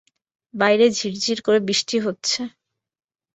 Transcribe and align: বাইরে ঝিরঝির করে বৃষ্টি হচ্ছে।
বাইরে 0.53 0.85
ঝিরঝির 0.91 1.39
করে 1.41 1.59
বৃষ্টি 1.67 1.97
হচ্ছে। 1.99 2.39